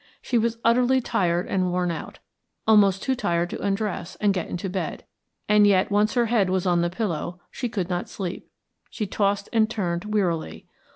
[0.19, 2.17] She was utterly tired and worn out,
[2.65, 5.05] almost too tired to undress and get into bed
[5.47, 8.49] and yet once her head was on the pillow she could not sleep;
[8.89, 10.65] she tossed and turned wearily.